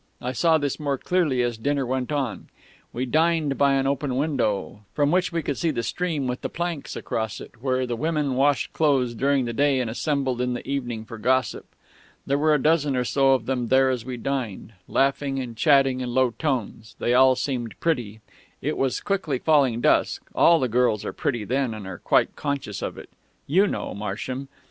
I 0.19 0.31
saw 0.31 0.57
this 0.57 0.79
more 0.79 0.97
clearly 0.97 1.43
as 1.43 1.59
dinner 1.59 1.85
went 1.85 2.11
on. 2.11 2.47
We 2.91 3.05
dined 3.05 3.55
by 3.55 3.75
an 3.75 3.85
open 3.85 4.15
window, 4.15 4.79
from 4.95 5.11
which 5.11 5.31
we 5.31 5.43
could 5.43 5.59
see 5.59 5.69
the 5.69 5.83
stream 5.83 6.25
with 6.25 6.41
the 6.41 6.49
planks 6.49 6.95
across 6.95 7.39
it 7.39 7.61
where 7.61 7.85
the 7.85 7.95
women 7.95 8.33
washed 8.33 8.73
clothes 8.73 9.13
during 9.13 9.45
the 9.45 9.53
day 9.53 9.79
and 9.79 9.91
assembled 9.91 10.41
in 10.41 10.55
the 10.55 10.67
evening 10.67 11.05
for 11.05 11.19
gossip. 11.19 11.67
There 12.25 12.39
were 12.39 12.55
a 12.55 12.59
dozen 12.59 12.95
or 12.95 13.03
so 13.03 13.33
of 13.33 13.45
them 13.45 13.67
there 13.67 13.91
as 13.91 14.03
we 14.03 14.17
dined, 14.17 14.73
laughing 14.87 15.37
and 15.37 15.55
chatting 15.55 16.01
in 16.01 16.15
low 16.15 16.31
tones 16.31 16.95
they 16.97 17.13
all 17.13 17.35
seemed 17.35 17.79
pretty 17.79 18.21
it 18.59 18.77
was 18.77 19.01
quickly 19.01 19.37
falling 19.37 19.81
dusk 19.81 20.23
all 20.33 20.59
the 20.59 20.67
girls 20.67 21.05
are 21.05 21.13
pretty 21.13 21.43
then, 21.43 21.75
and 21.75 21.85
are 21.85 21.99
quite 21.99 22.35
conscious 22.35 22.81
of 22.81 22.97
it 22.97 23.11
you 23.45 23.67
know, 23.67 23.93
Marsham. 23.93 24.47